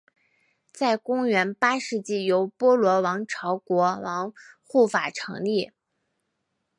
[0.73, 5.69] 在公元八世纪由波罗王朝国王护法成立。